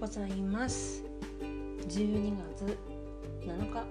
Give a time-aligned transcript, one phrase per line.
[0.00, 1.02] ございます。
[1.88, 2.76] 12月
[3.46, 3.78] 7日。
[3.78, 3.86] 合っ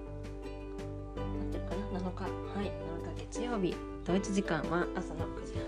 [1.50, 2.22] てるかな？7日。
[2.24, 2.28] は
[2.62, 2.66] い。
[2.66, 3.74] 7日月曜日。
[4.04, 5.64] ドイツ時間は朝の9時半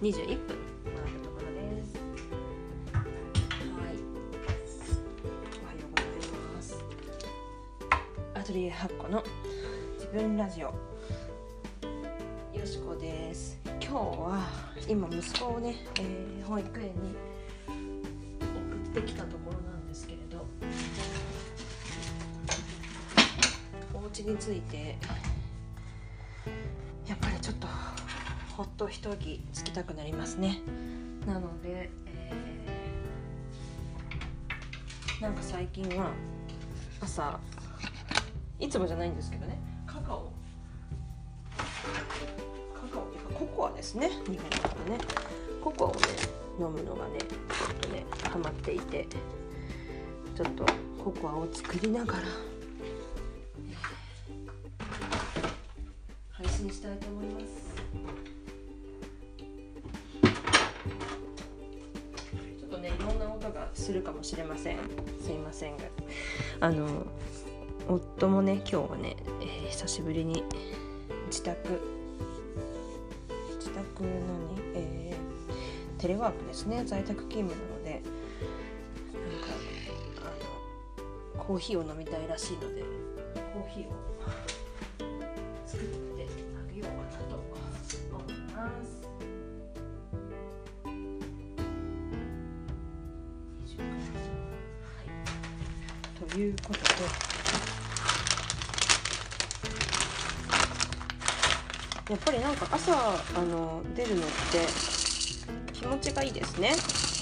[0.00, 0.56] 21分。
[0.84, 1.96] 回るところです。
[2.92, 3.04] はい。
[5.62, 6.78] おはようございます。
[8.34, 9.24] アトリエ8個の
[9.98, 10.66] 自分ラジオ。
[10.68, 10.72] よ
[12.64, 13.58] しこです。
[13.80, 14.46] 今日は
[14.88, 17.14] 今息子をね、えー保育園に
[18.92, 19.79] 送ってきたところなんです
[24.10, 24.96] お家に着いて。
[27.06, 27.68] やっぱりちょっと
[28.56, 30.58] ほっと一息つきたくなりますね。
[31.26, 36.10] なので、えーなんか最近は
[37.00, 37.38] 朝
[38.58, 39.60] いつもじゃないんですけどね。
[39.86, 40.32] カカオ。
[42.74, 44.08] カカオっていうかココアですね。
[44.08, 44.36] 日本語
[44.86, 44.98] でね。
[45.62, 46.00] ココアをね
[46.58, 49.06] 飲むのがねちょっとねハマっていて。
[50.34, 50.66] ちょっと
[51.04, 52.49] ココアを作りながら。
[56.60, 57.46] 信したいと思います。
[62.60, 64.76] ちょっとねいろんな音がするかもしれません。
[65.22, 65.84] すいませんが。
[66.60, 67.06] あの
[67.88, 70.44] 夫もね今日はね、えー久しぶりに
[71.28, 71.80] 自宅
[73.58, 74.10] 自宅何、
[74.74, 76.82] えーテレワークですね。
[76.84, 78.04] 在宅勤務なのでなんか
[80.18, 80.24] あ
[81.38, 82.84] のコーヒーを飲みたいらしいので。
[83.54, 83.92] コーヒーを？
[96.30, 96.86] い、ということで。
[102.10, 104.66] やっぱりなんか朝あの出るのって
[105.72, 106.72] 気持ちがいいですね。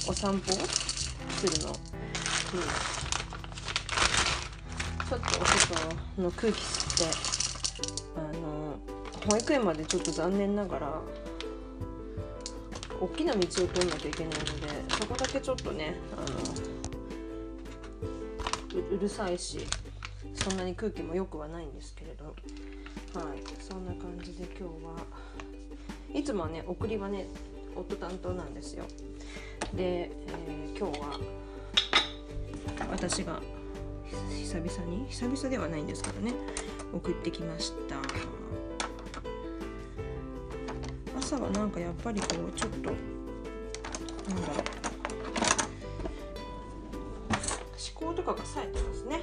[0.09, 1.77] お散歩するの、うん、
[5.07, 7.15] ちょっとお外の空気吸って
[8.17, 8.79] あの
[9.31, 11.03] 保育園までちょっと残念ながら
[12.99, 16.78] 大きな道を通んなきゃいけないのでそこだけちょっとねあの
[18.81, 19.61] うるさいし
[20.35, 22.25] そんなに空気も良くはないんですけれど。
[23.19, 23.43] はい。
[23.61, 25.05] そんな感じで今日は
[26.13, 27.27] いつもはね送りはね
[27.75, 28.85] 夫担当なんですよ。
[29.75, 31.19] で、えー今日は
[32.91, 33.41] 私が
[34.31, 35.07] 久々に？
[35.09, 36.33] 久々ではないんですけどね。
[36.93, 37.97] 送ってきました。
[41.19, 42.91] 朝はなんかやっぱりこうちょっと
[48.29, 49.23] かが冴えてますね。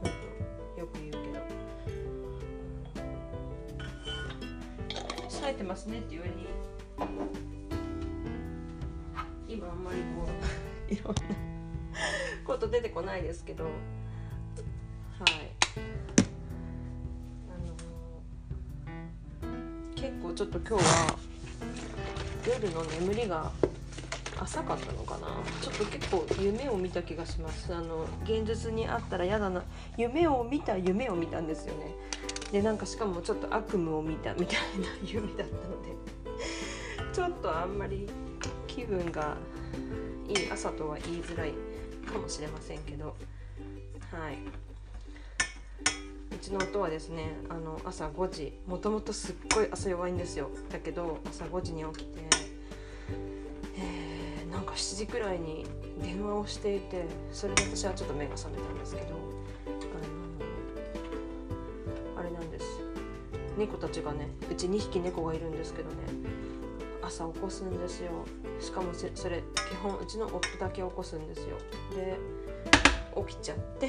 [0.00, 1.40] ほんとよく言うけど。
[5.28, 6.32] 冴えてますねっていうより
[9.48, 10.28] 今あんまりこ
[10.88, 10.94] う。
[10.94, 11.14] いろんな
[12.44, 13.64] こと出てこないですけど。
[13.64, 13.72] はい。
[17.50, 17.74] あの
[19.96, 21.18] 結構ちょっと今日は
[22.46, 23.50] 夜の眠りが
[24.38, 25.28] 浅かったのかな？
[25.62, 27.74] ちょっと結構夢を見た気がします。
[27.74, 29.62] あの現実にあったら嫌だな。
[29.96, 31.94] 夢を見た夢を見たんですよね。
[32.52, 35.96] でなんかしかもちょっと悪夢を見たみたいな夢だったので。
[37.12, 38.06] ちょっとあんまり
[38.66, 39.36] 気分が
[40.28, 41.52] いい朝とは言いづらい
[42.06, 43.06] かもしれませんけど。
[43.06, 43.12] は
[44.30, 44.38] い。
[46.34, 48.58] うちの夫はですねあの朝5時。
[48.66, 50.50] もともとすっごい朝弱いんですよ。
[50.70, 52.20] だけど朝5時に起きて、
[54.76, 55.64] 7時くらいに
[56.02, 59.10] 電話をしていてそれで私はちょっと目が覚めたんですけどあ
[62.18, 62.66] のあれなんです。
[63.56, 65.96] 猫たちがねうち2匹猫がいるんですけどね
[67.02, 68.10] 朝起こすんですよ。
[68.60, 71.56] しかもそれ基本うちの夫だけ起こすんですよ。
[71.94, 72.18] で
[73.26, 73.88] 起きちゃって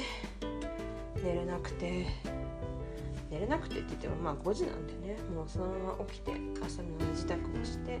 [1.22, 2.06] 寝れなくて
[3.30, 6.32] 寝れなくてって言ってもまあ5時なんでねもうそのまま起きて
[6.64, 8.00] 朝の身支度をして、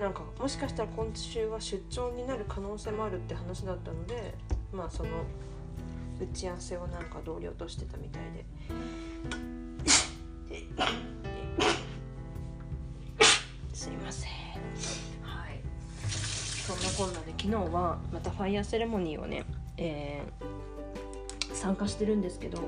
[0.00, 4.34] なんかもしかしたら今週は出張になる可能性もあるって話だったので
[4.72, 5.08] まあその
[6.20, 8.44] 打ち合わせをなんか同僚としてたみたいで。
[13.72, 14.30] すいません。
[15.22, 15.60] はい。
[16.08, 19.44] そんなこんなで昨日はまたファイヤーセレモニーをね、
[19.76, 20.56] えー
[21.54, 22.58] 参加してるんですけど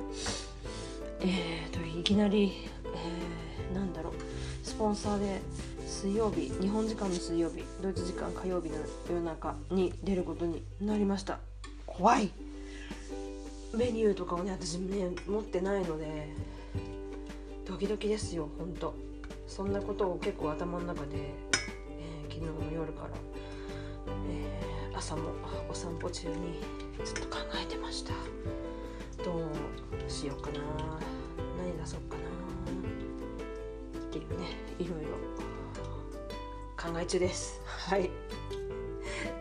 [1.21, 4.13] えー、といきなり、えーなんだろう
[4.63, 5.41] スポンサーで
[6.01, 8.77] 水曜日日本時間の水曜日ドイツ時間火曜日の
[9.11, 11.41] 夜中に出ることになりました。
[11.87, 12.31] 怖い。
[13.77, 16.29] メニューとかをね私ね持ってないので
[17.67, 18.95] ドキドキですよほんと
[19.49, 23.11] そんなことを結構頭の中で、えー昨日の夜から、
[24.31, 25.31] えー朝も
[25.69, 26.61] お散歩中に
[27.05, 28.13] ずっと考えてました。
[29.25, 30.61] どうしようかな。
[31.59, 32.23] 何出そうかな。
[34.01, 34.68] っていうね
[36.89, 37.61] 考え中です。
[37.67, 38.11] はい。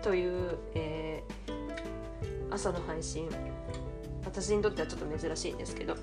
[0.01, 3.29] という、えー、朝の配信。
[4.25, 5.95] 私にとってはちょっと珍しいんですけど、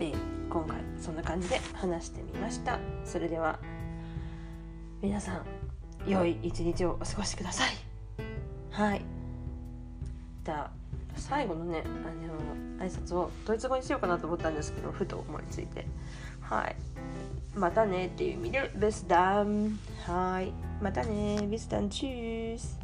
[0.00, 0.14] えー、
[0.50, 2.80] 今回そんな感じで話してみました。
[3.04, 3.60] それでは
[5.00, 5.46] 皆さん
[6.04, 7.70] 良い一日をお過ごしください。
[8.72, 9.04] はい。
[10.42, 10.70] じゃあ
[11.14, 15.86] 最後のねあの挨拶をドイツ語にしようかなと思ったんですけどふと思いついて。
[16.40, 16.74] はい。
[17.54, 20.52] またねっていう意味でベスダンはい。
[20.82, 21.46] またね。
[21.48, 22.83] ベスダンチュース。